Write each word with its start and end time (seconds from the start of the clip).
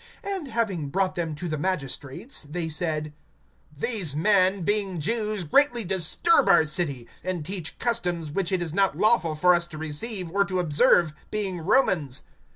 (20)And 0.23 0.47
having 0.47 0.89
brought 0.89 1.13
them 1.13 1.35
to 1.35 1.47
the 1.47 1.59
magistrates, 1.59 2.41
they 2.41 2.67
said: 2.67 3.13
These 3.71 4.15
men, 4.15 4.63
being 4.63 4.99
Jews, 4.99 5.43
greatly 5.43 5.83
disturb 5.83 6.49
our 6.49 6.65
city; 6.65 7.07
(21)and 7.23 7.45
teach 7.45 7.77
customs, 7.77 8.31
which 8.31 8.51
it 8.51 8.63
is 8.63 8.73
not 8.73 8.97
lawful 8.97 9.35
for 9.35 9.53
us 9.53 9.67
to 9.67 9.77
receive, 9.77 10.31
or 10.31 10.43
to 10.43 10.57
observe, 10.57 11.13
being 11.29 11.59
Romans. 11.59 12.23